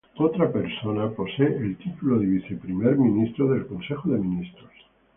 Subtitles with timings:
[0.17, 4.71] Otra persona posee el título de viceprimer ministro del consejo de ministros.